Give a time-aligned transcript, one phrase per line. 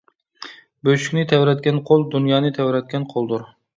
[0.87, 3.47] بۆشۈكنى تەۋرەتكەن قول دۇنيانى تەۋرەتكەن قولدۇر.